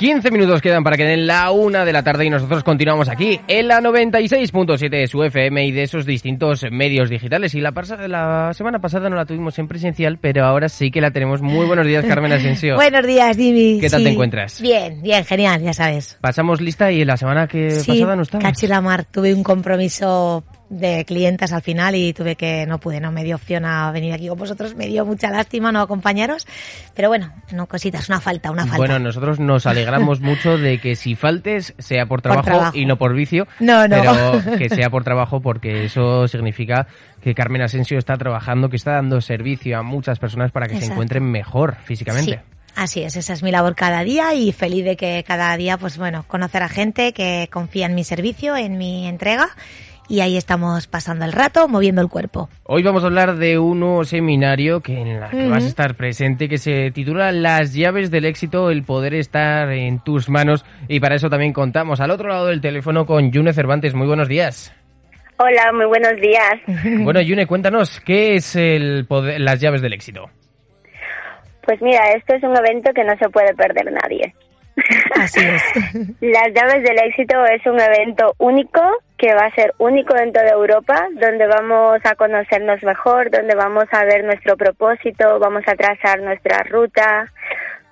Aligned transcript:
15 0.00 0.30
minutos 0.30 0.62
quedan 0.62 0.82
para 0.82 0.96
que 0.96 1.04
den 1.04 1.26
la 1.26 1.50
una 1.50 1.84
de 1.84 1.92
la 1.92 2.02
tarde 2.02 2.24
y 2.24 2.30
nosotros 2.30 2.64
continuamos 2.64 3.10
aquí 3.10 3.38
en 3.48 3.68
la 3.68 3.82
96.7 3.82 4.88
de 4.88 5.06
su 5.06 5.22
FM 5.22 5.66
y 5.66 5.72
de 5.72 5.82
esos 5.82 6.06
distintos 6.06 6.64
medios 6.70 7.10
digitales. 7.10 7.54
Y 7.54 7.60
la, 7.60 7.70
la 8.08 8.50
semana 8.54 8.78
pasada 8.78 9.10
no 9.10 9.16
la 9.16 9.26
tuvimos 9.26 9.58
en 9.58 9.68
presencial, 9.68 10.16
pero 10.18 10.46
ahora 10.46 10.70
sí 10.70 10.90
que 10.90 11.02
la 11.02 11.10
tenemos. 11.10 11.42
Muy 11.42 11.66
buenos 11.66 11.86
días, 11.86 12.02
Carmen 12.06 12.32
Asensio. 12.32 12.76
Buenos 12.80 13.06
días, 13.06 13.36
Jimmy. 13.36 13.78
¿Qué 13.78 13.90
tal 13.90 13.98
Sí. 14.00 14.04
te 14.04 14.10
encuentras? 14.12 14.62
Bien, 14.62 15.02
bien, 15.02 15.22
genial, 15.26 15.60
ya 15.60 15.74
sabes. 15.74 16.16
Pasamos 16.22 16.62
lista 16.62 16.90
y 16.90 17.04
la 17.04 17.18
semana 17.18 17.46
que 17.46 17.70
Sí, 17.72 17.92
pasada 17.92 18.16
no 18.16 18.22
estabas. 18.22 18.44
cachi 18.46 18.66
la 18.68 18.80
mar. 18.80 19.04
Tuve 19.04 19.34
un 19.34 19.42
compromiso 19.42 20.44
de 20.70 21.04
clientes 21.04 21.52
al 21.52 21.62
final 21.62 21.96
y 21.96 22.12
tuve 22.14 22.36
que, 22.36 22.64
no 22.64 22.78
pude, 22.78 23.00
no 23.00 23.10
me 23.10 23.24
dio 23.24 23.34
opción 23.34 23.64
a 23.64 23.90
venir 23.90 24.14
aquí 24.14 24.28
con 24.28 24.38
vosotros. 24.38 24.76
Me 24.76 24.86
dio 24.86 25.04
mucha 25.04 25.28
lástima 25.28 25.72
no 25.72 25.80
acompañaros. 25.80 26.46
Pero 26.94 27.08
bueno, 27.08 27.32
no 27.52 27.66
cositas, 27.66 28.08
una 28.08 28.20
falta, 28.20 28.50
una 28.52 28.62
falta. 28.62 28.76
Bueno, 28.78 28.98
nosotros 29.00 29.40
nos 29.40 29.66
alegramos 29.66 30.20
mucho 30.20 30.56
de 30.56 30.78
que 30.78 30.94
si 30.94 31.16
faltes 31.16 31.74
sea 31.78 32.06
por 32.06 32.22
trabajo, 32.22 32.44
trabajo. 32.44 32.78
y 32.78 32.86
no 32.86 32.96
por 32.96 33.14
vicio, 33.14 33.46
No, 33.58 33.86
no. 33.88 33.96
pero 34.42 34.58
que 34.58 34.68
sea 34.68 34.88
por 34.90 35.02
trabajo 35.04 35.40
porque 35.40 35.84
eso 35.84 36.28
significa 36.28 36.86
que 37.20 37.34
Carmen 37.34 37.62
Asensio 37.62 37.98
está 37.98 38.16
trabajando, 38.16 38.70
que 38.70 38.76
está 38.76 38.92
dando 38.92 39.20
servicio 39.20 39.76
a 39.76 39.82
muchas 39.82 40.18
personas 40.20 40.52
para 40.52 40.68
que 40.68 40.80
se 40.80 40.86
encuentren 40.86 41.24
mejor 41.24 41.76
físicamente. 41.84 42.32
Sí, 42.32 42.72
así 42.76 43.02
es, 43.02 43.16
esa 43.16 43.32
es 43.32 43.42
mi 43.42 43.50
labor 43.50 43.74
cada 43.74 44.04
día 44.04 44.34
y 44.34 44.52
feliz 44.52 44.84
de 44.84 44.96
que 44.96 45.24
cada 45.26 45.54
día, 45.56 45.76
pues 45.78 45.98
bueno, 45.98 46.24
conocer 46.28 46.62
a 46.62 46.68
gente 46.68 47.12
que 47.12 47.48
confía 47.52 47.86
en 47.86 47.96
mi 47.96 48.04
servicio, 48.04 48.56
en 48.56 48.78
mi 48.78 49.08
entrega 49.08 49.48
y 50.10 50.20
ahí 50.20 50.36
estamos 50.36 50.88
pasando 50.88 51.24
el 51.24 51.32
rato, 51.32 51.68
moviendo 51.68 52.02
el 52.02 52.08
cuerpo. 52.08 52.48
Hoy 52.64 52.82
vamos 52.82 53.04
a 53.04 53.06
hablar 53.06 53.36
de 53.36 53.60
un 53.60 53.78
nuevo 53.78 54.04
seminario 54.04 54.80
que 54.80 55.00
en 55.00 55.20
la 55.20 55.30
que 55.30 55.48
vas 55.48 55.64
a 55.64 55.68
estar 55.68 55.94
presente 55.94 56.48
que 56.48 56.58
se 56.58 56.90
titula 56.90 57.30
Las 57.30 57.74
llaves 57.74 58.10
del 58.10 58.24
éxito, 58.24 58.70
el 58.70 58.82
poder 58.82 59.14
estar 59.14 59.70
en 59.70 60.00
tus 60.00 60.28
manos 60.28 60.66
y 60.88 60.98
para 60.98 61.14
eso 61.14 61.30
también 61.30 61.52
contamos 61.52 62.00
al 62.00 62.10
otro 62.10 62.28
lado 62.28 62.46
del 62.48 62.60
teléfono 62.60 63.06
con 63.06 63.30
Yune 63.30 63.52
Cervantes. 63.52 63.94
Muy 63.94 64.08
buenos 64.08 64.28
días. 64.28 64.74
Hola, 65.38 65.72
muy 65.72 65.86
buenos 65.86 66.20
días. 66.20 67.04
Bueno, 67.04 67.20
Yune, 67.20 67.46
cuéntanos, 67.46 68.00
¿qué 68.00 68.34
es 68.34 68.56
el 68.56 69.06
poder, 69.06 69.40
las 69.40 69.60
llaves 69.60 69.80
del 69.80 69.92
éxito? 69.92 70.28
Pues 71.62 71.80
mira, 71.80 72.02
esto 72.16 72.34
es 72.34 72.42
un 72.42 72.56
evento 72.56 72.90
que 72.92 73.04
no 73.04 73.16
se 73.16 73.28
puede 73.28 73.54
perder 73.54 73.92
nadie. 73.92 74.34
Así 75.14 75.40
es. 75.40 75.62
Las 76.20 76.48
llaves 76.54 76.82
del 76.82 76.98
éxito 77.06 77.44
es 77.46 77.64
un 77.66 77.78
evento 77.80 78.34
único 78.38 78.80
que 79.20 79.34
va 79.34 79.44
a 79.44 79.54
ser 79.54 79.74
único 79.76 80.14
dentro 80.14 80.42
de 80.42 80.48
Europa, 80.48 81.08
donde 81.12 81.46
vamos 81.46 82.00
a 82.04 82.14
conocernos 82.14 82.82
mejor, 82.82 83.30
donde 83.30 83.54
vamos 83.54 83.84
a 83.92 84.06
ver 84.06 84.24
nuestro 84.24 84.56
propósito, 84.56 85.38
vamos 85.38 85.62
a 85.66 85.76
trazar 85.76 86.22
nuestra 86.22 86.62
ruta, 86.62 87.30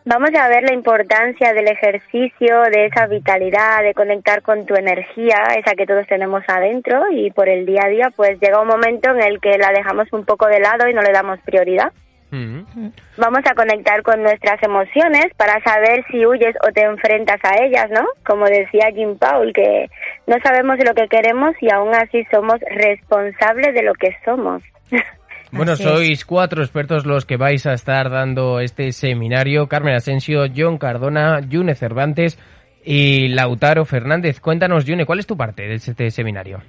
vamos 0.07 0.31
a 0.35 0.49
ver 0.49 0.63
la 0.63 0.73
importancia 0.73 1.53
del 1.53 1.69
ejercicio, 1.69 2.63
de 2.73 2.87
esa 2.87 3.07
vitalidad, 3.09 3.83
de 3.83 3.93
conectar 3.93 4.41
con 4.41 4.65
tu 4.65 4.75
energía, 4.75 5.37
esa 5.55 5.75
que 5.77 5.85
todos 5.85 6.07
tenemos 6.07 6.43
adentro 6.49 7.05
y 7.13 7.31
por 7.31 7.51
el 7.51 7.67
día 7.67 7.83
a 7.85 7.91
día 7.91 8.09
pues 8.17 8.41
llega 8.41 8.63
un 8.63 8.69
momento 8.69 9.11
en 9.11 9.23
el 9.23 9.39
que 9.39 9.59
la 9.59 9.71
dejamos 9.73 10.11
un 10.13 10.25
poco 10.25 10.47
de 10.47 10.61
lado 10.61 10.89
y 10.89 10.95
no 10.95 11.03
le 11.03 11.13
damos 11.13 11.39
prioridad. 11.41 11.93
Mm. 12.31 12.91
Vamos 13.17 13.41
a 13.51 13.55
conectar 13.55 14.03
con 14.03 14.23
nuestras 14.23 14.63
emociones 14.63 15.27
para 15.37 15.63
saber 15.63 16.05
si 16.11 16.27
huyes 16.27 16.55
o 16.67 16.73
te 16.73 16.83
enfrentas 16.83 17.41
a 17.43 17.65
ellas, 17.65 17.89
¿no? 17.91 18.07
Como 18.27 18.45
decía 18.45 18.91
Jim 18.95 19.17
Paul, 19.19 19.53
que 19.53 19.89
no 20.27 20.37
sabemos 20.43 20.77
lo 20.85 20.95
que 20.95 21.09
queremos 21.09 21.55
y 21.61 21.73
aún 21.73 21.95
así 21.95 22.25
somos 22.31 22.57
responsables 22.71 23.75
de 23.75 23.83
lo 23.83 23.95
que 23.95 24.17
somos. 24.25 24.63
Bueno, 25.51 25.73
Así 25.73 25.83
es. 25.83 25.89
sois 25.89 26.25
cuatro 26.27 26.63
expertos 26.63 27.07
los 27.07 27.25
que 27.25 27.39
vais 27.39 27.65
a 27.65 27.73
estar 27.73 28.11
dando 28.11 28.61
este 28.61 28.93
seminario. 28.93 29.67
Carmen 29.67 29.95
Asensio, 29.95 30.45
John 30.55 30.77
Cardona, 30.77 31.41
Yune 31.41 31.75
Cervantes 31.75 32.39
y 32.85 33.29
Lautaro 33.29 33.87
Fernández. 33.87 34.41
Cuéntanos, 34.41 34.85
Yune, 34.85 35.07
¿cuál 35.07 35.21
es 35.21 35.27
tu 35.27 35.39
parte 35.39 35.63
de 35.63 35.77
este 35.77 36.11
seminario? 36.11 36.61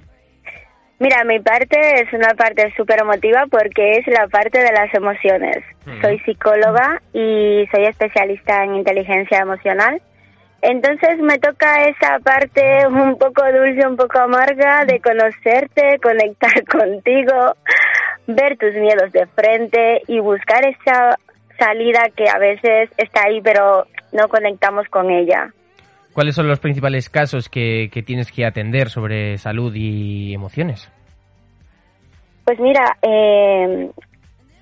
Mira, 1.00 1.24
mi 1.24 1.40
parte 1.40 1.78
es 2.02 2.12
una 2.12 2.34
parte 2.34 2.74
súper 2.76 3.00
emotiva 3.00 3.46
porque 3.50 3.92
es 3.92 4.06
la 4.06 4.28
parte 4.28 4.58
de 4.58 4.70
las 4.70 4.92
emociones. 4.92 5.64
Soy 6.02 6.18
psicóloga 6.18 7.00
y 7.14 7.66
soy 7.72 7.86
especialista 7.86 8.64
en 8.64 8.74
inteligencia 8.74 9.38
emocional. 9.38 10.02
Entonces 10.60 11.18
me 11.20 11.38
toca 11.38 11.84
esa 11.84 12.18
parte 12.18 12.86
un 12.86 13.16
poco 13.16 13.42
dulce, 13.50 13.88
un 13.88 13.96
poco 13.96 14.18
amarga 14.18 14.84
de 14.84 15.00
conocerte, 15.00 15.98
conectar 16.02 16.62
contigo, 16.70 17.54
ver 18.26 18.58
tus 18.58 18.74
miedos 18.74 19.10
de 19.12 19.26
frente 19.28 20.02
y 20.06 20.20
buscar 20.20 20.66
esa 20.66 21.16
salida 21.58 22.10
que 22.14 22.28
a 22.28 22.38
veces 22.38 22.90
está 22.98 23.22
ahí 23.24 23.40
pero 23.40 23.86
no 24.12 24.28
conectamos 24.28 24.86
con 24.88 25.10
ella. 25.10 25.50
¿Cuáles 26.12 26.34
son 26.34 26.48
los 26.48 26.58
principales 26.58 27.08
casos 27.08 27.48
que, 27.48 27.88
que 27.92 28.02
tienes 28.02 28.32
que 28.32 28.44
atender 28.44 28.88
sobre 28.88 29.38
salud 29.38 29.72
y 29.74 30.34
emociones? 30.34 30.90
Pues 32.44 32.58
mira, 32.58 32.96
eh, 33.02 33.90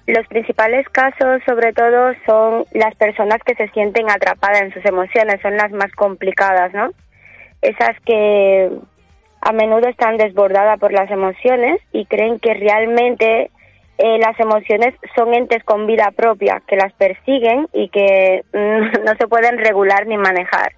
los 0.07 0.27
principales 0.27 0.87
casos 0.91 1.43
sobre 1.47 1.73
todo 1.73 2.13
son 2.27 2.65
las 2.73 2.95
personas 2.97 3.39
que 3.45 3.55
se 3.55 3.69
sienten 3.69 4.11
atrapadas 4.11 4.63
en 4.63 4.73
sus 4.73 4.85
emociones, 4.85 5.41
son 5.41 5.57
las 5.57 5.71
más 5.73 5.93
complicadas, 5.93 6.73
¿no? 6.75 6.91
Esas 7.63 7.99
que 8.05 8.71
a 9.41 9.53
menudo 9.53 9.89
están 9.89 10.17
desbordadas 10.17 10.79
por 10.79 10.93
las 10.93 11.11
emociones 11.11 11.81
y 11.93 12.07
creen 12.07 12.39
que 12.41 12.55
realmente 12.55 13.51
eh, 13.99 14.19
las 14.19 14.39
emociones 14.39 14.95
son 15.17 15.35
entes 15.35 15.63
con 15.65 15.87
vida 15.87 16.11
propia, 16.15 16.63
que 16.67 16.77
las 16.77 16.93
persiguen 16.95 17.69
y 17.73 17.89
que 17.89 18.45
mm, 18.53 19.05
no 19.05 19.15
se 19.19 19.29
pueden 19.29 19.59
regular 19.59 20.07
ni 20.07 20.17
manejar. 20.17 20.73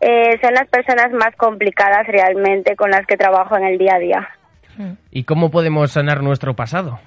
Eh, 0.00 0.38
son 0.42 0.54
las 0.54 0.68
personas 0.68 1.12
más 1.12 1.34
complicadas 1.36 2.06
realmente 2.06 2.76
con 2.76 2.90
las 2.90 3.06
que 3.06 3.16
trabajo 3.16 3.56
en 3.56 3.64
el 3.64 3.78
día 3.78 3.94
a 3.96 3.98
día. 3.98 4.28
¿Y 5.10 5.24
cómo 5.24 5.50
podemos 5.50 5.90
sanar 5.90 6.22
nuestro 6.22 6.54
pasado? 6.54 7.00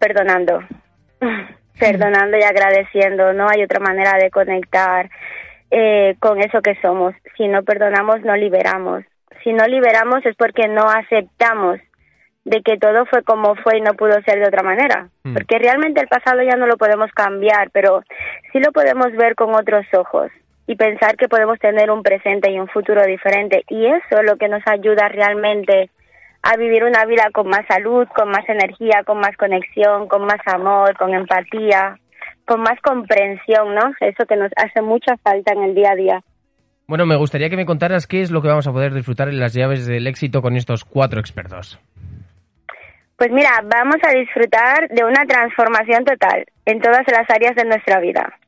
perdonando, 0.00 0.64
perdonando 1.78 2.36
y 2.36 2.42
agradeciendo. 2.42 3.32
No 3.32 3.46
hay 3.48 3.62
otra 3.62 3.78
manera 3.78 4.18
de 4.18 4.30
conectar 4.30 5.08
eh, 5.70 6.16
con 6.18 6.40
eso 6.40 6.60
que 6.62 6.74
somos. 6.82 7.14
Si 7.36 7.46
no 7.46 7.62
perdonamos, 7.62 8.22
no 8.22 8.34
liberamos. 8.34 9.04
Si 9.44 9.52
no 9.52 9.64
liberamos 9.66 10.26
es 10.26 10.34
porque 10.36 10.66
no 10.66 10.88
aceptamos 10.88 11.78
de 12.44 12.62
que 12.62 12.78
todo 12.78 13.04
fue 13.06 13.22
como 13.22 13.54
fue 13.56 13.78
y 13.78 13.80
no 13.82 13.94
pudo 13.94 14.20
ser 14.22 14.40
de 14.40 14.48
otra 14.48 14.62
manera. 14.62 15.08
Mm. 15.22 15.34
Porque 15.34 15.58
realmente 15.58 16.00
el 16.00 16.08
pasado 16.08 16.42
ya 16.42 16.56
no 16.56 16.66
lo 16.66 16.76
podemos 16.76 17.10
cambiar, 17.12 17.70
pero 17.70 18.02
sí 18.52 18.58
lo 18.58 18.72
podemos 18.72 19.12
ver 19.12 19.34
con 19.36 19.54
otros 19.54 19.86
ojos 19.94 20.32
y 20.70 20.76
pensar 20.76 21.16
que 21.16 21.28
podemos 21.28 21.58
tener 21.58 21.90
un 21.90 22.04
presente 22.04 22.48
y 22.48 22.60
un 22.60 22.68
futuro 22.68 23.02
diferente. 23.04 23.64
Y 23.68 23.86
eso 23.86 24.20
es 24.20 24.22
lo 24.24 24.36
que 24.36 24.46
nos 24.46 24.62
ayuda 24.68 25.08
realmente 25.08 25.90
a 26.42 26.56
vivir 26.56 26.84
una 26.84 27.04
vida 27.06 27.26
con 27.32 27.48
más 27.48 27.66
salud, 27.66 28.06
con 28.14 28.28
más 28.28 28.48
energía, 28.48 29.02
con 29.04 29.18
más 29.18 29.36
conexión, 29.36 30.06
con 30.06 30.22
más 30.22 30.38
amor, 30.46 30.96
con 30.96 31.12
empatía, 31.12 31.98
con 32.44 32.60
más 32.60 32.80
comprensión, 32.82 33.74
¿no? 33.74 33.90
Eso 33.98 34.24
que 34.28 34.36
nos 34.36 34.52
hace 34.54 34.80
mucha 34.80 35.16
falta 35.16 35.52
en 35.54 35.64
el 35.64 35.74
día 35.74 35.90
a 35.90 35.96
día. 35.96 36.20
Bueno, 36.86 37.04
me 37.04 37.16
gustaría 37.16 37.50
que 37.50 37.56
me 37.56 37.66
contaras 37.66 38.06
qué 38.06 38.20
es 38.20 38.30
lo 38.30 38.40
que 38.40 38.46
vamos 38.46 38.68
a 38.68 38.72
poder 38.72 38.94
disfrutar 38.94 39.28
en 39.28 39.40
las 39.40 39.52
llaves 39.52 39.88
del 39.88 40.06
éxito 40.06 40.40
con 40.40 40.54
estos 40.54 40.84
cuatro 40.84 41.18
expertos. 41.18 41.80
Pues 43.16 43.32
mira, 43.32 43.50
vamos 43.64 43.96
a 44.06 44.16
disfrutar 44.16 44.88
de 44.88 45.02
una 45.02 45.26
transformación 45.26 46.04
total 46.04 46.44
en 46.64 46.80
todas 46.80 47.02
las 47.10 47.28
áreas 47.28 47.56
de 47.56 47.64
nuestra 47.64 47.98
vida. 47.98 48.38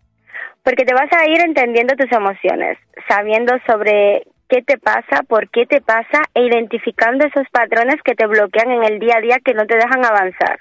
Porque 0.62 0.84
te 0.84 0.94
vas 0.94 1.10
a 1.12 1.28
ir 1.28 1.40
entendiendo 1.40 1.94
tus 1.96 2.10
emociones, 2.12 2.78
sabiendo 3.08 3.54
sobre 3.66 4.22
qué 4.48 4.62
te 4.62 4.78
pasa, 4.78 5.22
por 5.26 5.48
qué 5.50 5.66
te 5.66 5.80
pasa 5.80 6.22
e 6.34 6.42
identificando 6.42 7.26
esos 7.26 7.48
patrones 7.50 7.96
que 8.04 8.14
te 8.14 8.26
bloquean 8.26 8.70
en 8.70 8.84
el 8.84 8.98
día 8.98 9.16
a 9.16 9.20
día 9.20 9.38
que 9.44 9.54
no 9.54 9.66
te 9.66 9.76
dejan 9.76 10.04
avanzar. 10.04 10.60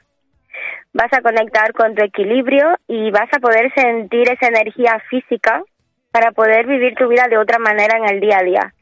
Vas 0.93 1.11
a 1.13 1.21
conectar 1.21 1.73
con 1.73 1.93
tu 1.95 2.03
equilibrio 2.03 2.77
y 2.87 3.11
vas 3.11 3.29
a 3.33 3.39
poder 3.39 3.71
sentir 3.75 4.29
esa 4.29 4.47
energía 4.47 5.01
física 5.09 5.63
para 6.11 6.31
poder 6.31 6.65
vivir 6.67 6.95
tu 6.95 7.07
vida 7.07 7.27
de 7.29 7.37
otra 7.37 7.59
manera 7.59 7.97
en 7.97 8.09
el 8.09 8.19
día 8.19 8.39
a 8.39 8.43
día. 8.43 8.73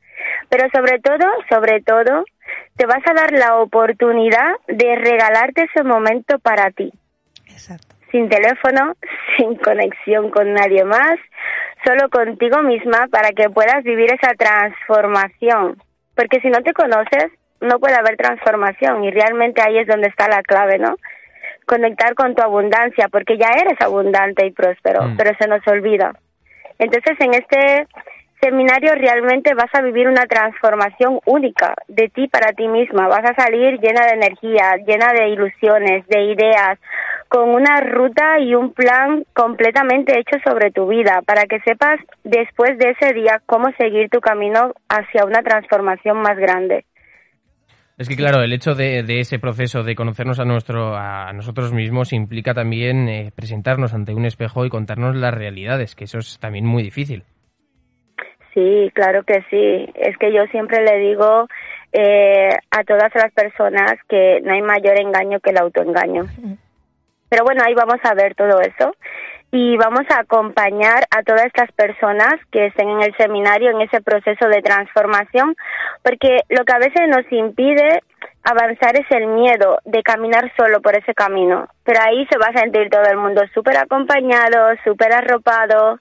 Pero 0.50 0.68
sobre 0.74 1.00
todo, 1.00 1.26
sobre 1.50 1.82
todo, 1.82 2.24
te 2.76 2.86
vas 2.86 3.06
a 3.06 3.14
dar 3.14 3.32
la 3.32 3.58
oportunidad 3.58 4.56
de 4.68 4.96
regalarte 4.96 5.64
ese 5.64 5.84
momento 5.84 6.40
para 6.40 6.72
ti. 6.72 6.92
Exacto. 7.48 7.99
Sin 8.12 8.30
teléfono, 8.30 8.94
sin 9.38 9.56
conexión 9.56 10.30
con 10.32 10.54
nadie 10.54 10.84
más, 10.84 11.16
solo 11.86 12.10
contigo 12.10 12.62
misma 12.64 13.08
para 13.12 13.30
que 13.32 13.50
puedas 13.50 13.84
vivir 13.84 14.12
esa 14.14 14.34
transformación. 14.36 15.78
Porque 16.16 16.40
si 16.42 16.50
no 16.50 16.62
te 16.62 16.74
conoces, 16.74 17.32
no 17.62 17.80
puede 17.80 17.96
haber 17.96 18.18
transformación 18.18 19.04
y 19.04 19.12
realmente 19.12 19.62
ahí 19.62 19.78
es 19.78 19.88
donde 19.88 20.08
está 20.08 20.28
la 20.28 20.42
clave, 20.42 20.78
¿no? 20.80 20.96
Conectar 21.66 22.16
con 22.16 22.34
tu 22.36 22.42
abundancia, 22.42 23.08
porque 23.10 23.38
ya 23.38 23.50
eres 23.50 23.80
abundante 23.82 24.46
y 24.46 24.52
próspero, 24.52 25.04
Mm. 25.04 25.18
pero 25.18 25.32
se 25.40 25.48
nos 25.48 25.66
olvida. 25.68 26.14
Entonces, 26.80 27.16
en 27.20 27.34
este 27.34 27.88
seminario 28.42 28.96
realmente 28.96 29.54
vas 29.54 29.70
a 29.74 29.82
vivir 29.82 30.08
una 30.08 30.26
transformación 30.26 31.20
única 31.26 31.74
de 31.90 32.08
ti 32.10 32.28
para 32.30 32.54
ti 32.54 32.68
misma. 32.68 33.08
Vas 33.08 33.30
a 33.30 33.36
salir 33.36 33.80
llena 33.82 34.06
de 34.06 34.14
energía, 34.14 34.78
llena 34.86 35.12
de 35.12 35.28
ilusiones, 35.30 36.08
de 36.08 36.22
ideas, 36.22 36.80
con 37.30 37.50
una 37.50 37.80
ruta 37.80 38.40
y 38.40 38.56
un 38.56 38.74
plan 38.74 39.24
completamente 39.34 40.20
hecho 40.20 40.38
sobre 40.44 40.72
tu 40.72 40.88
vida, 40.88 41.22
para 41.26 41.44
que 41.44 41.60
sepas 41.60 42.00
después 42.24 42.78
de 42.80 42.96
ese 43.00 43.14
día 43.14 43.40
cómo 43.46 43.68
seguir 43.78 44.10
tu 44.10 44.20
camino 44.20 44.74
hacia 44.90 45.26
una 45.26 45.42
transformación 45.44 46.18
más 46.18 46.38
grande. 46.38 46.86
Es 48.00 48.10
que 48.10 48.16
claro, 48.16 48.42
el 48.42 48.54
hecho 48.54 48.74
de, 48.74 49.04
de 49.04 49.20
ese 49.20 49.40
proceso 49.40 49.84
de 49.84 49.94
conocernos 49.94 50.40
a 50.40 50.46
nuestro 50.46 50.96
a 50.96 51.32
nosotros 51.34 51.74
mismos 51.74 52.14
implica 52.14 52.54
también 52.54 53.08
eh, 53.10 53.32
presentarnos 53.36 53.94
ante 53.94 54.14
un 54.14 54.26
espejo 54.26 54.66
y 54.66 54.70
contarnos 54.70 55.16
las 55.16 55.34
realidades, 55.34 55.96
que 55.96 56.06
eso 56.06 56.18
es 56.18 56.40
también 56.40 56.66
muy 56.66 56.82
difícil. 56.82 57.24
Sí, 58.54 58.90
claro 58.94 59.24
que 59.24 59.44
sí. 59.50 59.92
Es 59.96 60.18
que 60.18 60.34
yo 60.34 60.46
siempre 60.52 60.84
le 60.84 60.98
digo 61.00 61.48
eh, 61.92 62.50
a 62.72 62.84
todas 62.86 63.12
las 63.16 63.32
personas 63.34 63.94
que 64.08 64.40
no 64.44 64.54
hay 64.54 64.62
mayor 64.62 65.00
engaño 65.00 65.40
que 65.40 65.52
el 65.52 65.58
autoengaño. 65.58 66.24
Pero 67.30 67.44
bueno, 67.44 67.64
ahí 67.66 67.74
vamos 67.74 68.00
a 68.04 68.14
ver 68.14 68.36
todo 68.36 68.60
eso 68.60 68.94
y 69.52 69.78
vamos 69.78 70.04
a 70.10 70.20
acompañar 70.20 71.06
a 71.10 71.24
todas 71.24 71.46
estas 71.46 71.72
personas 71.72 72.36
que 72.52 72.68
estén 72.68 72.90
en 72.90 73.02
el 73.02 73.16
seminario 73.18 73.72
en 73.72 73.82
ese 73.82 74.02
proceso 74.02 74.48
de 74.48 74.62
transformación, 74.62 75.56
porque 76.04 76.42
lo 76.50 76.64
que 76.66 76.74
a 76.74 76.80
veces 76.80 77.08
nos 77.08 77.32
impide 77.32 78.04
avanzar 78.44 78.96
es 78.96 79.10
el 79.10 79.28
miedo 79.28 79.80
de 79.86 80.04
caminar 80.04 80.52
solo 80.56 80.82
por 80.82 80.96
ese 80.96 81.14
camino. 81.14 81.68
Pero 81.84 82.00
ahí 82.02 82.28
se 82.30 82.38
va 82.38 82.48
a 82.48 82.60
sentir 82.60 82.90
todo 82.90 83.06
el 83.10 83.18
mundo 83.18 83.42
súper 83.54 83.78
acompañado, 83.78 84.76
súper 84.84 85.14
arropado 85.14 86.00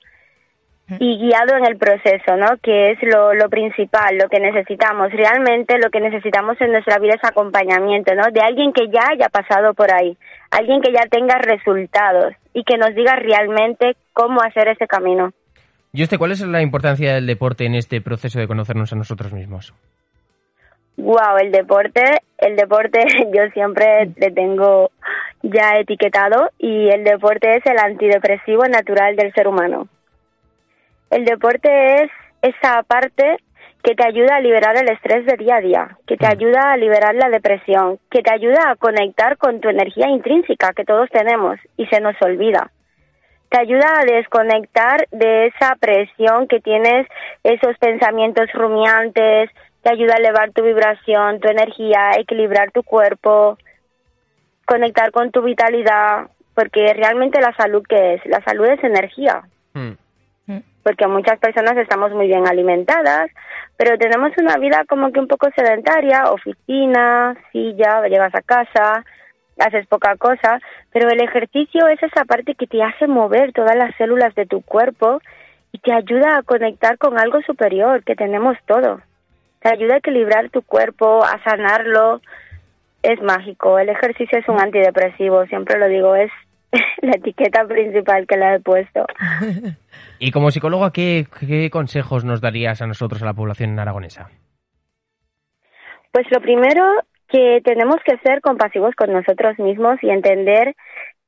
y 0.98 1.18
guiado 1.18 1.56
en 1.56 1.66
el 1.66 1.76
proceso, 1.76 2.36
¿no? 2.36 2.56
Que 2.62 2.92
es 2.92 2.98
lo, 3.02 3.34
lo 3.34 3.48
principal, 3.48 4.16
lo 4.16 4.28
que 4.28 4.40
necesitamos. 4.40 5.12
Realmente 5.12 5.78
lo 5.78 5.90
que 5.90 6.00
necesitamos 6.00 6.58
en 6.60 6.72
nuestra 6.72 6.98
vida 6.98 7.14
es 7.14 7.28
acompañamiento, 7.28 8.14
¿no? 8.14 8.24
De 8.32 8.40
alguien 8.40 8.72
que 8.72 8.88
ya 8.88 9.02
haya 9.10 9.28
pasado 9.28 9.74
por 9.74 9.92
ahí, 9.92 10.16
alguien 10.50 10.80
que 10.80 10.92
ya 10.92 11.02
tenga 11.10 11.38
resultados 11.38 12.34
y 12.54 12.64
que 12.64 12.78
nos 12.78 12.94
diga 12.94 13.16
realmente 13.16 13.96
cómo 14.12 14.40
hacer 14.40 14.68
ese 14.68 14.86
camino. 14.86 15.32
Y 15.92 16.02
usted, 16.02 16.18
¿cuál 16.18 16.32
es 16.32 16.40
la 16.40 16.62
importancia 16.62 17.14
del 17.14 17.26
deporte 17.26 17.64
en 17.66 17.74
este 17.74 18.00
proceso 18.00 18.38
de 18.38 18.46
conocernos 18.46 18.92
a 18.92 18.96
nosotros 18.96 19.32
mismos? 19.32 19.74
Wow, 20.96 21.38
el 21.40 21.52
deporte, 21.52 22.02
el 22.38 22.56
deporte 22.56 23.04
yo 23.34 23.42
siempre 23.52 24.10
le 24.16 24.30
tengo 24.30 24.90
ya 25.42 25.78
etiquetado 25.78 26.50
y 26.58 26.88
el 26.88 27.04
deporte 27.04 27.56
es 27.56 27.66
el 27.66 27.78
antidepresivo 27.78 28.66
natural 28.66 29.16
del 29.16 29.32
ser 29.32 29.48
humano. 29.48 29.88
El 31.10 31.24
deporte 31.24 32.02
es 32.02 32.10
esa 32.42 32.82
parte 32.82 33.38
que 33.82 33.94
te 33.94 34.06
ayuda 34.06 34.36
a 34.36 34.40
liberar 34.40 34.76
el 34.76 34.90
estrés 34.90 35.24
de 35.24 35.36
día 35.36 35.56
a 35.56 35.60
día, 35.60 35.98
que 36.06 36.16
te 36.16 36.26
ayuda 36.26 36.72
a 36.72 36.76
liberar 36.76 37.14
la 37.14 37.30
depresión, 37.30 37.98
que 38.10 38.22
te 38.22 38.32
ayuda 38.32 38.70
a 38.70 38.76
conectar 38.76 39.38
con 39.38 39.60
tu 39.60 39.68
energía 39.68 40.08
intrínseca 40.08 40.72
que 40.74 40.84
todos 40.84 41.08
tenemos 41.10 41.58
y 41.76 41.86
se 41.86 42.00
nos 42.00 42.14
olvida. 42.20 42.70
Te 43.48 43.60
ayuda 43.60 44.00
a 44.00 44.04
desconectar 44.04 45.06
de 45.10 45.46
esa 45.46 45.74
presión 45.76 46.48
que 46.48 46.60
tienes, 46.60 47.06
esos 47.44 47.78
pensamientos 47.78 48.52
rumiantes, 48.52 49.50
te 49.82 49.90
ayuda 49.90 50.14
a 50.14 50.18
elevar 50.18 50.52
tu 50.52 50.62
vibración, 50.62 51.40
tu 51.40 51.48
energía, 51.48 52.10
equilibrar 52.18 52.70
tu 52.72 52.82
cuerpo, 52.82 53.56
conectar 54.66 55.12
con 55.12 55.30
tu 55.30 55.40
vitalidad, 55.40 56.26
porque 56.54 56.92
realmente 56.92 57.40
la 57.40 57.54
salud 57.56 57.82
qué 57.88 58.14
es? 58.14 58.26
La 58.26 58.42
salud 58.42 58.66
es 58.66 58.84
energía. 58.84 59.44
Porque 60.88 61.06
muchas 61.06 61.38
personas 61.38 61.76
estamos 61.76 62.12
muy 62.12 62.28
bien 62.28 62.48
alimentadas, 62.48 63.30
pero 63.76 63.98
tenemos 63.98 64.32
una 64.38 64.56
vida 64.56 64.86
como 64.88 65.12
que 65.12 65.20
un 65.20 65.28
poco 65.28 65.50
sedentaria, 65.54 66.30
oficina, 66.30 67.36
silla, 67.52 68.08
llegas 68.08 68.34
a 68.34 68.40
casa, 68.40 69.04
haces 69.58 69.86
poca 69.86 70.16
cosa, 70.16 70.58
pero 70.90 71.10
el 71.10 71.20
ejercicio 71.20 71.86
es 71.88 72.02
esa 72.02 72.24
parte 72.24 72.54
que 72.54 72.66
te 72.66 72.82
hace 72.82 73.06
mover 73.06 73.52
todas 73.52 73.76
las 73.76 73.94
células 73.96 74.34
de 74.34 74.46
tu 74.46 74.62
cuerpo 74.62 75.20
y 75.72 75.78
te 75.80 75.92
ayuda 75.92 76.38
a 76.38 76.42
conectar 76.42 76.96
con 76.96 77.18
algo 77.18 77.42
superior 77.42 78.02
que 78.02 78.16
tenemos 78.16 78.56
todo. 78.64 79.02
Te 79.60 79.68
ayuda 79.68 79.96
a 79.96 79.98
equilibrar 79.98 80.48
tu 80.48 80.62
cuerpo, 80.62 81.22
a 81.22 81.38
sanarlo. 81.44 82.22
Es 83.02 83.20
mágico. 83.20 83.78
El 83.78 83.90
ejercicio 83.90 84.38
es 84.38 84.48
un 84.48 84.58
antidepresivo, 84.58 85.44
siempre 85.48 85.78
lo 85.78 85.86
digo, 85.88 86.16
es 86.16 86.32
la 87.02 87.12
etiqueta 87.12 87.66
principal 87.66 88.26
que 88.26 88.36
le 88.36 88.54
he 88.54 88.60
puesto. 88.60 89.06
Y 90.20 90.32
como 90.32 90.50
psicóloga, 90.50 90.92
¿qué, 90.92 91.26
¿qué 91.38 91.70
consejos 91.70 92.24
nos 92.24 92.40
darías 92.40 92.82
a 92.82 92.88
nosotros, 92.88 93.22
a 93.22 93.26
la 93.26 93.34
población 93.34 93.78
aragonesa? 93.78 94.30
Pues 96.10 96.26
lo 96.32 96.40
primero 96.40 96.84
que 97.28 97.60
tenemos 97.64 97.98
que 98.04 98.18
ser 98.18 98.40
compasivos 98.40 98.96
con 98.96 99.12
nosotros 99.12 99.58
mismos 99.60 99.98
y 100.02 100.10
entender 100.10 100.74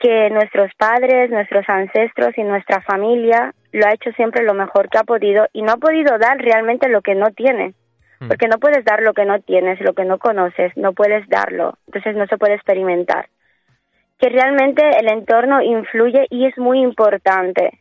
que 0.01 0.31
nuestros 0.31 0.73
padres, 0.77 1.31
nuestros 1.31 1.69
ancestros 1.69 2.37
y 2.37 2.43
nuestra 2.43 2.81
familia 2.81 3.55
lo 3.73 3.87
ha 3.87 3.93
hecho 3.93 4.11
siempre 4.13 4.45
lo 4.45 4.55
mejor 4.55 4.89
que 4.89 4.99
ha 4.99 5.05
podido 5.05 5.47
y 5.53 5.63
no 5.63 5.73
ha 5.73 5.77
podido 5.77 6.19
dar 6.19 6.39
realmente 6.39 6.89
lo 6.89 7.03
que 7.03 7.15
no 7.15 7.31
tiene. 7.31 7.75
Hmm. 8.19 8.29
Porque 8.29 8.49
no 8.49 8.59
puedes 8.59 8.85
dar 8.85 9.03
lo 9.03 9.13
que 9.13 9.27
no 9.27 9.41
tienes, 9.41 9.81
lo 9.81 9.93
que 9.93 10.05
no 10.05 10.19
conoces, 10.19 10.77
no 10.77 10.95
puedes 10.95 11.29
darlo, 11.29 11.75
entonces 11.87 12.17
no 12.17 12.27
se 12.27 12.39
puede 12.39 12.55
experimentar. 12.55 13.29
Que 14.21 14.29
realmente 14.29 14.83
el 15.01 15.09
entorno 15.09 15.63
influye 15.63 16.27
y 16.31 16.47
es 16.47 16.57
muy 16.59 16.81
importante. 16.81 17.79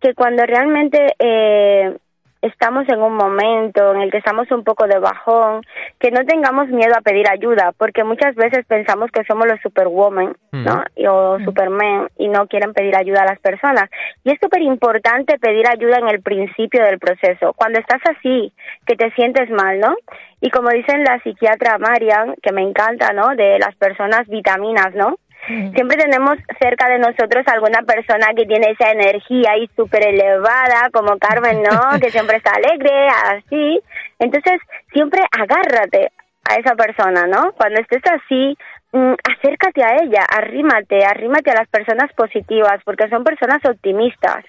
Que 0.00 0.14
cuando 0.14 0.44
realmente 0.44 1.14
eh, 1.18 1.96
estamos 2.42 2.88
en 2.88 3.00
un 3.00 3.14
momento 3.14 3.94
en 3.94 4.02
el 4.02 4.10
que 4.10 4.18
estamos 4.18 4.50
un 4.50 4.64
poco 4.64 4.86
de 4.86 4.98
bajón, 4.98 5.62
que 6.00 6.10
no 6.10 6.24
tengamos 6.26 6.68
miedo 6.68 6.92
a 6.96 7.00
pedir 7.00 7.30
ayuda, 7.30 7.72
porque 7.78 8.02
muchas 8.02 8.34
veces 8.34 8.66
pensamos 8.66 9.10
que 9.12 9.24
somos 9.24 9.46
los 9.46 9.60
superwoman, 9.60 10.34
¿no? 10.50 10.82
O 11.08 11.38
supermen 11.44 12.08
y 12.18 12.28
no 12.28 12.48
quieren 12.48 12.74
pedir 12.74 12.96
ayuda 12.96 13.22
a 13.22 13.32
las 13.32 13.38
personas. 13.38 13.88
Y 14.24 14.32
es 14.32 14.38
súper 14.42 14.60
importante 14.60 15.38
pedir 15.38 15.68
ayuda 15.68 15.98
en 15.98 16.08
el 16.08 16.20
principio 16.20 16.84
del 16.84 16.98
proceso, 16.98 17.52
cuando 17.54 17.78
estás 17.78 18.00
así, 18.10 18.52
que 18.86 18.96
te 18.96 19.12
sientes 19.12 19.48
mal, 19.50 19.78
¿no? 19.78 19.94
Y 20.40 20.50
como 20.50 20.70
dicen 20.70 21.04
la 21.04 21.20
psiquiatra 21.20 21.78
Marian, 21.78 22.34
que 22.42 22.52
me 22.52 22.62
encanta, 22.62 23.12
¿no? 23.12 23.36
De 23.36 23.60
las 23.60 23.76
personas 23.76 24.26
vitaminas, 24.26 24.92
¿no? 24.96 25.16
Siempre 25.46 25.96
tenemos 25.96 26.36
cerca 26.60 26.88
de 26.88 26.98
nosotros 26.98 27.44
alguna 27.48 27.82
persona 27.82 28.28
que 28.36 28.46
tiene 28.46 28.70
esa 28.70 28.92
energía 28.92 29.52
ahí 29.52 29.68
súper 29.74 30.06
elevada, 30.06 30.88
como 30.92 31.18
Carmen, 31.18 31.62
¿no? 31.62 31.98
Que 32.00 32.10
siempre 32.10 32.36
está 32.36 32.52
alegre, 32.52 33.08
así. 33.08 33.80
Entonces, 34.20 34.60
siempre 34.92 35.20
agárrate 35.32 36.12
a 36.48 36.56
esa 36.56 36.74
persona, 36.74 37.26
¿no? 37.26 37.52
Cuando 37.52 37.80
estés 37.80 38.02
así, 38.04 38.56
mm, 38.92 39.14
acércate 39.24 39.82
a 39.82 39.96
ella, 40.02 40.24
arrímate, 40.28 41.04
arrímate 41.04 41.50
a 41.50 41.54
las 41.54 41.68
personas 41.68 42.12
positivas, 42.14 42.80
porque 42.84 43.08
son 43.08 43.24
personas 43.24 43.64
optimistas, 43.64 44.44